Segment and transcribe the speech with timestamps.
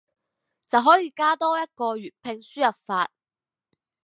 [0.67, 3.11] 就可以加多一個粵拼輸入法